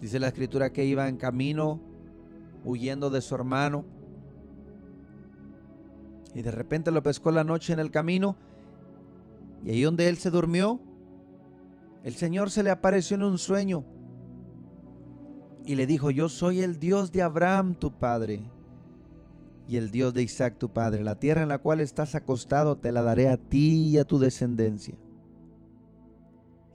Dice 0.00 0.20
la 0.20 0.28
escritura 0.28 0.72
que 0.72 0.84
iba 0.84 1.08
en 1.08 1.16
camino 1.16 1.80
huyendo 2.64 3.08
de 3.08 3.22
su 3.22 3.34
hermano. 3.34 3.86
Y 6.34 6.42
de 6.42 6.50
repente 6.50 6.90
lo 6.90 7.02
pescó 7.02 7.30
la 7.30 7.44
noche 7.44 7.72
en 7.72 7.78
el 7.78 7.90
camino. 7.90 8.36
Y 9.64 9.70
ahí 9.70 9.82
donde 9.82 10.10
él 10.10 10.18
se 10.18 10.30
durmió, 10.30 10.78
el 12.04 12.14
Señor 12.14 12.50
se 12.50 12.62
le 12.62 12.70
apareció 12.70 13.16
en 13.16 13.22
un 13.22 13.38
sueño. 13.38 13.84
Y 15.66 15.74
le 15.74 15.86
dijo, 15.86 16.10
yo 16.10 16.28
soy 16.28 16.60
el 16.60 16.78
Dios 16.78 17.10
de 17.10 17.22
Abraham, 17.22 17.74
tu 17.74 17.92
padre, 17.92 18.40
y 19.68 19.76
el 19.76 19.90
Dios 19.90 20.14
de 20.14 20.22
Isaac, 20.22 20.58
tu 20.58 20.68
padre. 20.68 21.02
La 21.02 21.18
tierra 21.18 21.42
en 21.42 21.48
la 21.48 21.58
cual 21.58 21.80
estás 21.80 22.14
acostado 22.14 22.76
te 22.76 22.92
la 22.92 23.02
daré 23.02 23.28
a 23.28 23.36
ti 23.36 23.88
y 23.88 23.98
a 23.98 24.04
tu 24.04 24.20
descendencia. 24.20 24.94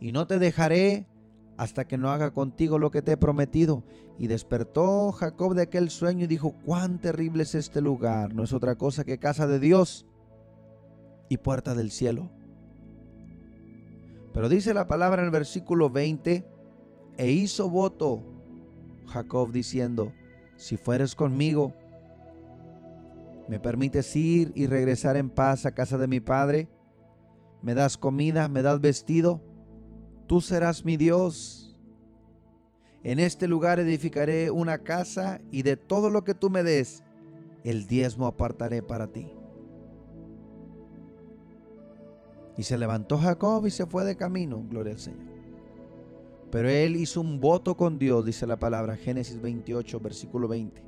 Y 0.01 0.11
no 0.11 0.27
te 0.27 0.39
dejaré 0.39 1.07
hasta 1.55 1.87
que 1.87 1.97
no 1.97 2.09
haga 2.09 2.31
contigo 2.31 2.79
lo 2.79 2.91
que 2.91 3.01
te 3.01 3.13
he 3.13 3.17
prometido. 3.17 3.83
Y 4.19 4.27
despertó 4.27 5.11
Jacob 5.13 5.55
de 5.55 5.61
aquel 5.61 5.89
sueño 5.89 6.25
y 6.25 6.27
dijo, 6.27 6.53
cuán 6.65 6.99
terrible 6.99 7.43
es 7.43 7.55
este 7.55 7.79
lugar. 7.79 8.33
No 8.33 8.43
es 8.43 8.51
otra 8.51 8.75
cosa 8.75 9.05
que 9.05 9.19
casa 9.19 9.47
de 9.47 9.59
Dios 9.59 10.05
y 11.29 11.37
puerta 11.37 11.75
del 11.75 11.91
cielo. 11.91 12.29
Pero 14.33 14.49
dice 14.49 14.73
la 14.73 14.87
palabra 14.87 15.21
en 15.21 15.27
el 15.27 15.31
versículo 15.31 15.89
20, 15.89 16.45
e 17.17 17.31
hizo 17.31 17.69
voto 17.69 18.23
Jacob 19.11 19.51
diciendo, 19.51 20.13
si 20.55 20.77
fueres 20.77 21.15
conmigo, 21.15 21.73
me 23.47 23.59
permites 23.59 24.15
ir 24.15 24.51
y 24.55 24.67
regresar 24.67 25.17
en 25.17 25.29
paz 25.29 25.65
a 25.65 25.73
casa 25.73 25.97
de 25.97 26.07
mi 26.07 26.19
padre, 26.19 26.69
me 27.61 27.73
das 27.73 27.97
comida, 27.97 28.47
me 28.47 28.61
das 28.61 28.79
vestido, 28.81 29.41
tú 30.27 30.41
serás 30.41 30.85
mi 30.85 30.97
Dios. 30.97 31.77
En 33.03 33.19
este 33.19 33.47
lugar 33.47 33.79
edificaré 33.79 34.51
una 34.51 34.79
casa 34.79 35.41
y 35.51 35.63
de 35.63 35.77
todo 35.77 36.09
lo 36.09 36.23
que 36.23 36.33
tú 36.33 36.49
me 36.49 36.63
des, 36.63 37.03
el 37.63 37.87
diezmo 37.87 38.27
apartaré 38.27 38.81
para 38.81 39.07
ti. 39.07 39.31
Y 42.57 42.63
se 42.63 42.77
levantó 42.77 43.17
Jacob 43.17 43.65
y 43.65 43.71
se 43.71 43.85
fue 43.85 44.05
de 44.05 44.15
camino, 44.15 44.63
gloria 44.69 44.93
al 44.93 44.99
Señor. 44.99 45.30
Pero 46.51 46.69
él 46.69 46.97
hizo 46.97 47.21
un 47.21 47.39
voto 47.39 47.77
con 47.77 47.97
Dios, 47.97 48.25
dice 48.25 48.45
la 48.45 48.59
palabra, 48.59 48.97
Génesis 48.97 49.41
28, 49.41 49.99
versículo 50.01 50.49
20. 50.49 50.83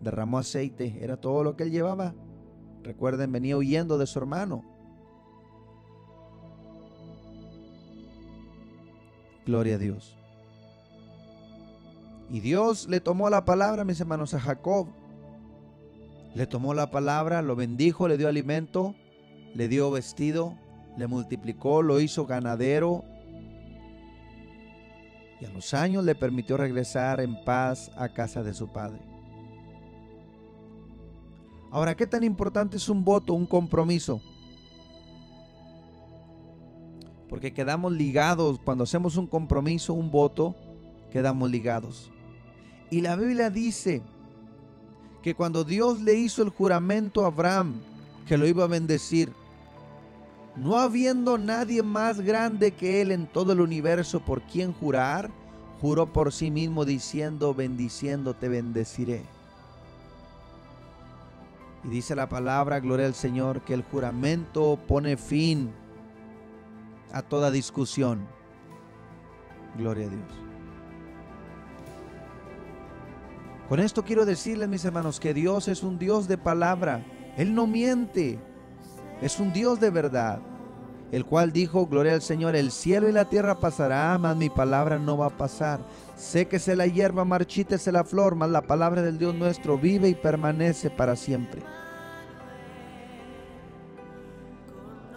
Derramó 0.00 0.38
aceite, 0.38 0.98
era 1.00 1.16
todo 1.16 1.42
lo 1.42 1.56
que 1.56 1.64
él 1.64 1.72
llevaba. 1.72 2.14
Recuerden, 2.84 3.32
venía 3.32 3.56
huyendo 3.56 3.98
de 3.98 4.06
su 4.06 4.18
hermano. 4.20 4.64
Gloria 9.44 9.74
a 9.74 9.78
Dios. 9.78 10.16
Y 12.30 12.40
Dios 12.40 12.88
le 12.88 13.00
tomó 13.00 13.28
la 13.28 13.44
palabra, 13.44 13.84
mis 13.84 14.00
hermanos, 14.00 14.34
a 14.34 14.40
Jacob. 14.40 14.86
Le 16.34 16.46
tomó 16.46 16.74
la 16.74 16.90
palabra, 16.90 17.42
lo 17.42 17.56
bendijo, 17.56 18.08
le 18.08 18.16
dio 18.16 18.28
alimento, 18.28 18.94
le 19.54 19.68
dio 19.68 19.90
vestido, 19.90 20.56
le 20.96 21.08
multiplicó, 21.08 21.82
lo 21.82 22.00
hizo 22.00 22.24
ganadero. 22.24 23.04
Y 25.42 25.44
a 25.44 25.50
los 25.50 25.74
años 25.74 26.04
le 26.04 26.14
permitió 26.14 26.56
regresar 26.56 27.20
en 27.20 27.42
paz 27.42 27.90
a 27.96 28.10
casa 28.10 28.44
de 28.44 28.54
su 28.54 28.68
padre. 28.68 29.00
Ahora, 31.72 31.96
¿qué 31.96 32.06
tan 32.06 32.22
importante 32.22 32.76
es 32.76 32.88
un 32.88 33.04
voto, 33.04 33.34
un 33.34 33.46
compromiso? 33.46 34.22
Porque 37.28 37.52
quedamos 37.52 37.92
ligados, 37.92 38.60
cuando 38.64 38.84
hacemos 38.84 39.16
un 39.16 39.26
compromiso, 39.26 39.94
un 39.94 40.12
voto, 40.12 40.54
quedamos 41.10 41.50
ligados. 41.50 42.12
Y 42.88 43.00
la 43.00 43.16
Biblia 43.16 43.50
dice 43.50 44.00
que 45.22 45.34
cuando 45.34 45.64
Dios 45.64 46.00
le 46.02 46.14
hizo 46.14 46.44
el 46.44 46.50
juramento 46.50 47.24
a 47.24 47.26
Abraham, 47.26 47.80
que 48.28 48.38
lo 48.38 48.46
iba 48.46 48.62
a 48.62 48.68
bendecir, 48.68 49.32
no 50.56 50.78
habiendo 50.78 51.38
nadie 51.38 51.82
más 51.82 52.20
grande 52.20 52.72
que 52.72 53.00
él 53.00 53.10
en 53.10 53.26
todo 53.26 53.52
el 53.52 53.60
universo 53.60 54.20
por 54.20 54.42
quien 54.42 54.72
jurar, 54.72 55.30
juró 55.80 56.12
por 56.12 56.32
sí 56.32 56.50
mismo 56.50 56.84
diciendo, 56.84 57.54
bendiciendo 57.54 58.34
te 58.34 58.48
bendeciré. 58.48 59.24
Y 61.84 61.88
dice 61.88 62.14
la 62.14 62.28
palabra, 62.28 62.80
gloria 62.80 63.06
al 63.06 63.14
Señor, 63.14 63.62
que 63.62 63.74
el 63.74 63.82
juramento 63.82 64.78
pone 64.86 65.16
fin 65.16 65.72
a 67.12 67.22
toda 67.22 67.50
discusión. 67.50 68.20
Gloria 69.76 70.06
a 70.06 70.10
Dios. 70.10 70.22
Con 73.68 73.80
esto 73.80 74.04
quiero 74.04 74.26
decirles, 74.26 74.68
mis 74.68 74.84
hermanos, 74.84 75.18
que 75.18 75.32
Dios 75.32 75.66
es 75.66 75.82
un 75.82 75.98
Dios 75.98 76.28
de 76.28 76.36
palabra. 76.36 77.04
Él 77.36 77.54
no 77.54 77.66
miente. 77.66 78.38
Es 79.22 79.38
un 79.38 79.52
Dios 79.52 79.80
de 79.80 79.90
verdad. 79.90 80.40
El 81.12 81.26
cual 81.26 81.52
dijo, 81.52 81.86
gloria 81.86 82.14
al 82.14 82.22
Señor, 82.22 82.56
el 82.56 82.72
cielo 82.72 83.08
y 83.08 83.12
la 83.12 83.26
tierra 83.26 83.58
pasará, 83.58 84.16
mas 84.18 84.34
mi 84.34 84.48
palabra 84.48 84.98
no 84.98 85.16
va 85.18 85.26
a 85.26 85.36
pasar. 85.36 85.80
Séquese 86.16 86.74
la 86.74 86.86
hierba, 86.86 87.24
marchítese 87.24 87.92
la 87.92 88.02
flor, 88.02 88.34
mas 88.34 88.50
la 88.50 88.62
palabra 88.62 89.02
del 89.02 89.18
Dios 89.18 89.34
nuestro 89.34 89.78
vive 89.78 90.08
y 90.08 90.14
permanece 90.14 90.90
para 90.90 91.14
siempre. 91.14 91.62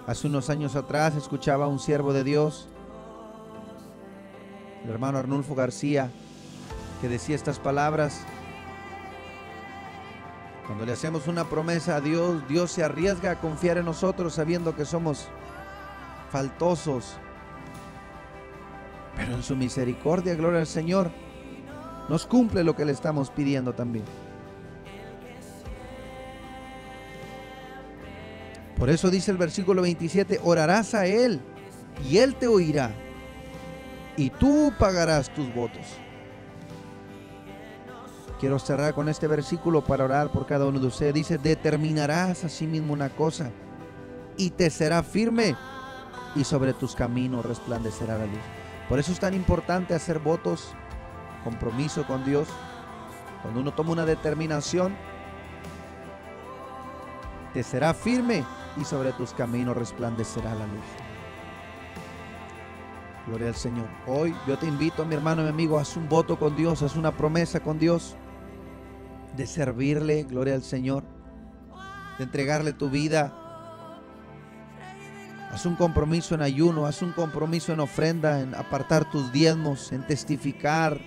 Hace 0.05 0.27
unos 0.27 0.49
años 0.49 0.75
atrás 0.75 1.15
escuchaba 1.15 1.65
a 1.65 1.69
un 1.69 1.79
siervo 1.79 2.13
de 2.13 2.23
Dios, 2.23 2.67
el 4.83 4.91
hermano 4.91 5.17
Arnulfo 5.17 5.55
García, 5.55 6.11
que 7.01 7.07
decía 7.07 7.35
estas 7.35 7.57
palabras. 7.57 8.23
Cuando 10.65 10.85
le 10.85 10.93
hacemos 10.93 11.27
una 11.27 11.45
promesa 11.45 11.97
a 11.97 12.01
Dios, 12.01 12.47
Dios 12.47 12.71
se 12.71 12.83
arriesga 12.83 13.31
a 13.31 13.39
confiar 13.39 13.77
en 13.77 13.85
nosotros 13.85 14.33
sabiendo 14.33 14.75
que 14.75 14.85
somos 14.85 15.27
faltosos. 16.31 17.17
Pero 19.15 19.35
en 19.35 19.43
su 19.43 19.55
misericordia, 19.55 20.33
gloria 20.35 20.61
al 20.61 20.67
Señor, 20.67 21.11
nos 22.09 22.25
cumple 22.25 22.63
lo 22.63 22.75
que 22.75 22.83
le 22.83 22.91
estamos 22.91 23.29
pidiendo 23.29 23.73
también. 23.73 24.05
Por 28.77 28.89
eso 28.89 29.09
dice 29.09 29.31
el 29.31 29.37
versículo 29.37 29.83
27, 29.83 30.41
orarás 30.43 30.95
a 30.95 31.05
Él 31.05 31.41
y 32.09 32.17
Él 32.17 32.35
te 32.35 32.47
oirá 32.47 32.91
y 34.17 34.29
tú 34.31 34.73
pagarás 34.77 35.33
tus 35.33 35.53
votos. 35.53 35.85
Quiero 38.39 38.59
cerrar 38.59 38.93
con 38.93 39.07
este 39.07 39.27
versículo 39.27 39.83
para 39.83 40.03
orar 40.03 40.29
por 40.29 40.45
cada 40.45 40.65
uno 40.65 40.79
de 40.79 40.87
ustedes. 40.87 41.13
Dice, 41.13 41.37
determinarás 41.37 42.43
a 42.43 42.49
sí 42.49 42.67
mismo 42.67 42.91
una 42.91 43.09
cosa 43.09 43.49
y 44.37 44.49
te 44.49 44.69
será 44.69 45.03
firme 45.03 45.55
y 46.35 46.43
sobre 46.43 46.73
tus 46.73 46.95
caminos 46.95 47.45
resplandecerá 47.45 48.17
la 48.17 48.25
luz. 48.25 48.41
Por 48.89 48.99
eso 48.99 49.13
es 49.13 49.19
tan 49.19 49.33
importante 49.33 49.93
hacer 49.93 50.19
votos, 50.19 50.73
compromiso 51.45 52.05
con 52.05 52.25
Dios. 52.25 52.49
Cuando 53.41 53.61
uno 53.61 53.73
toma 53.73 53.93
una 53.93 54.05
determinación, 54.05 54.95
te 57.53 57.63
será 57.63 57.93
firme 57.93 58.43
y 58.75 58.83
sobre 58.83 59.13
tus 59.13 59.31
caminos 59.31 59.77
resplandecerá 59.77 60.53
la 60.55 60.67
luz. 60.67 60.83
Gloria 63.27 63.47
al 63.47 63.55
Señor. 63.55 63.87
Hoy 64.05 64.35
yo 64.45 64.59
te 64.59 64.67
invito, 64.67 65.05
mi 65.05 65.15
hermano, 65.15 65.41
mi 65.41 65.49
amigo, 65.49 65.79
haz 65.79 65.95
un 65.95 66.09
voto 66.09 66.37
con 66.37 66.55
Dios, 66.55 66.83
haz 66.83 66.97
una 66.97 67.11
promesa 67.15 67.61
con 67.61 67.79
Dios 67.79 68.17
de 69.35 69.47
servirle, 69.47 70.23
gloria 70.23 70.55
al 70.55 70.63
Señor, 70.63 71.03
de 72.17 72.23
entregarle 72.23 72.73
tu 72.73 72.89
vida. 72.89 73.33
Haz 75.51 75.65
un 75.65 75.75
compromiso 75.75 76.35
en 76.35 76.41
ayuno, 76.41 76.85
haz 76.85 77.01
un 77.01 77.11
compromiso 77.11 77.71
en 77.73 77.79
ofrenda, 77.79 78.41
en 78.41 78.55
apartar 78.55 79.09
tus 79.09 79.31
diezmos, 79.31 79.91
en 79.91 80.05
testificar 80.05 80.99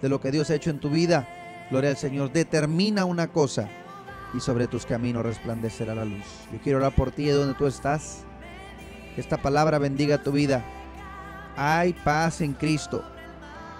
de 0.00 0.08
lo 0.08 0.20
que 0.20 0.30
Dios 0.30 0.50
ha 0.50 0.54
hecho 0.54 0.70
en 0.70 0.78
tu 0.78 0.90
vida. 0.90 1.28
Gloria 1.70 1.90
al 1.90 1.96
Señor. 1.96 2.32
Determina 2.32 3.04
una 3.04 3.28
cosa 3.28 3.68
y 4.34 4.40
sobre 4.40 4.68
tus 4.68 4.86
caminos 4.86 5.24
resplandecerá 5.24 5.94
la 5.94 6.04
luz. 6.04 6.24
Yo 6.52 6.58
quiero 6.62 6.78
orar 6.78 6.94
por 6.94 7.10
ti 7.10 7.24
de 7.24 7.32
donde 7.32 7.54
tú 7.54 7.66
estás. 7.66 8.24
Que 9.14 9.20
esta 9.20 9.38
palabra 9.38 9.78
bendiga 9.78 10.22
tu 10.22 10.32
vida. 10.32 10.64
Hay 11.56 11.92
paz 11.92 12.40
en 12.40 12.52
Cristo. 12.52 13.02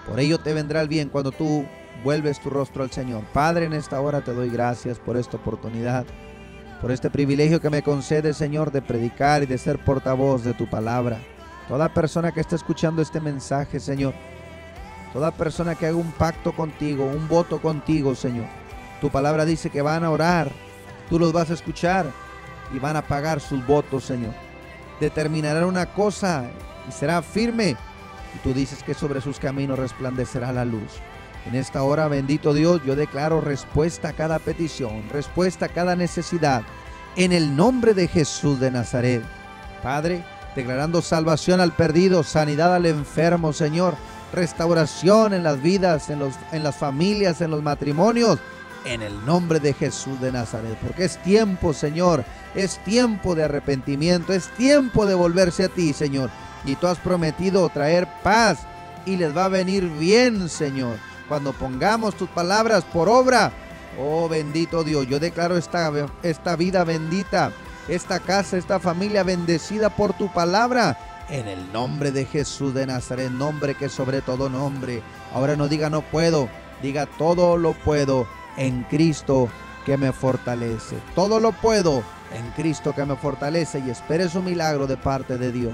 Por 0.05 0.19
ello 0.19 0.39
te 0.39 0.53
vendrá 0.53 0.81
el 0.81 0.87
bien 0.87 1.09
cuando 1.09 1.31
tú 1.31 1.65
vuelves 2.03 2.39
tu 2.39 2.49
rostro 2.49 2.83
al 2.83 2.91
Señor. 2.91 3.23
Padre, 3.33 3.65
en 3.65 3.73
esta 3.73 3.99
hora 4.01 4.21
te 4.21 4.33
doy 4.33 4.49
gracias 4.49 4.99
por 4.99 5.17
esta 5.17 5.37
oportunidad, 5.37 6.05
por 6.81 6.91
este 6.91 7.09
privilegio 7.09 7.59
que 7.59 7.69
me 7.69 7.83
concede, 7.83 8.33
Señor, 8.33 8.71
de 8.71 8.81
predicar 8.81 9.43
y 9.43 9.45
de 9.45 9.57
ser 9.57 9.83
portavoz 9.83 10.43
de 10.43 10.53
tu 10.53 10.69
palabra. 10.69 11.19
Toda 11.67 11.93
persona 11.93 12.31
que 12.31 12.39
está 12.39 12.55
escuchando 12.55 13.01
este 13.01 13.19
mensaje, 13.19 13.79
Señor, 13.79 14.13
toda 15.13 15.31
persona 15.31 15.75
que 15.75 15.87
haga 15.87 15.97
un 15.97 16.11
pacto 16.11 16.53
contigo, 16.53 17.05
un 17.05 17.27
voto 17.27 17.61
contigo, 17.61 18.15
Señor. 18.15 18.45
Tu 19.01 19.09
palabra 19.09 19.45
dice 19.45 19.69
que 19.69 19.81
van 19.81 20.03
a 20.03 20.11
orar, 20.11 20.51
tú 21.09 21.19
los 21.19 21.31
vas 21.31 21.49
a 21.51 21.53
escuchar 21.53 22.07
y 22.73 22.79
van 22.79 22.95
a 22.95 23.01
pagar 23.01 23.39
sus 23.39 23.65
votos, 23.65 24.03
Señor. 24.03 24.33
Determinarán 24.99 25.63
una 25.63 25.85
cosa 25.87 26.45
y 26.87 26.91
será 26.91 27.21
firme. 27.21 27.75
Y 28.35 28.39
tú 28.43 28.53
dices 28.53 28.83
que 28.83 28.93
sobre 28.93 29.21
sus 29.21 29.39
caminos 29.39 29.79
resplandecerá 29.79 30.51
la 30.51 30.65
luz. 30.65 30.99
En 31.49 31.55
esta 31.55 31.81
hora, 31.81 32.07
bendito 32.07 32.53
Dios, 32.53 32.79
yo 32.85 32.95
declaro 32.95 33.41
respuesta 33.41 34.09
a 34.09 34.13
cada 34.13 34.37
petición, 34.37 35.01
respuesta 35.11 35.65
a 35.65 35.69
cada 35.69 35.95
necesidad, 35.95 36.61
en 37.15 37.31
el 37.31 37.55
nombre 37.55 37.95
de 37.95 38.07
Jesús 38.07 38.59
de 38.59 38.69
Nazaret. 38.69 39.23
Padre, 39.81 40.23
declarando 40.55 41.01
salvación 41.01 41.59
al 41.59 41.71
perdido, 41.71 42.21
sanidad 42.21 42.75
al 42.75 42.85
enfermo, 42.85 43.51
Señor, 43.51 43.95
restauración 44.31 45.33
en 45.33 45.41
las 45.41 45.59
vidas, 45.59 46.11
en, 46.11 46.19
los, 46.19 46.35
en 46.51 46.61
las 46.61 46.75
familias, 46.75 47.41
en 47.41 47.49
los 47.49 47.63
matrimonios, 47.63 48.37
en 48.85 49.01
el 49.01 49.25
nombre 49.25 49.59
de 49.59 49.73
Jesús 49.73 50.21
de 50.21 50.31
Nazaret. 50.31 50.77
Porque 50.79 51.05
es 51.05 51.17
tiempo, 51.23 51.73
Señor, 51.73 52.25
es 52.53 52.77
tiempo 52.83 53.33
de 53.33 53.45
arrepentimiento, 53.45 54.33
es 54.33 54.49
tiempo 54.49 55.07
de 55.07 55.15
volverse 55.15 55.63
a 55.63 55.69
ti, 55.69 55.93
Señor. 55.93 56.29
Y 56.63 56.75
tú 56.75 56.85
has 56.85 56.99
prometido 56.99 57.67
traer 57.69 58.07
paz 58.21 58.59
y 59.07 59.15
les 59.15 59.35
va 59.35 59.45
a 59.45 59.49
venir 59.49 59.89
bien, 59.97 60.47
Señor 60.47 61.08
cuando 61.29 61.53
pongamos 61.53 62.15
tus 62.15 62.27
palabras 62.27 62.83
por 62.83 63.07
obra. 63.07 63.53
Oh 63.97 64.27
bendito 64.27 64.83
Dios, 64.83 65.07
yo 65.07 65.19
declaro 65.19 65.55
esta, 65.55 65.91
esta 66.23 66.55
vida 66.55 66.83
bendita, 66.83 67.51
esta 67.87 68.19
casa, 68.19 68.57
esta 68.57 68.79
familia 68.79 69.23
bendecida 69.23 69.89
por 69.89 70.13
tu 70.13 70.31
palabra. 70.33 70.97
En 71.29 71.47
el 71.47 71.71
nombre 71.71 72.11
de 72.11 72.25
Jesús 72.25 72.73
de 72.73 72.87
Nazaret, 72.87 73.29
nombre 73.29 73.75
que 73.75 73.87
sobre 73.87 74.21
todo 74.21 74.49
nombre. 74.49 75.03
Ahora 75.33 75.55
no 75.55 75.67
diga 75.67 75.89
no 75.89 76.01
puedo, 76.01 76.49
diga 76.81 77.05
todo 77.05 77.55
lo 77.55 77.73
puedo 77.73 78.27
en 78.57 78.83
Cristo 78.83 79.47
que 79.85 79.95
me 79.95 80.11
fortalece. 80.11 80.97
Todo 81.13 81.39
lo 81.39 81.51
puedo 81.51 82.03
en 82.33 82.49
Cristo 82.51 82.93
que 82.95 83.05
me 83.05 83.15
fortalece 83.15 83.79
y 83.85 83.89
espere 83.89 84.27
su 84.29 84.41
milagro 84.41 84.87
de 84.87 84.97
parte 84.97 85.37
de 85.37 85.51
Dios. 85.51 85.73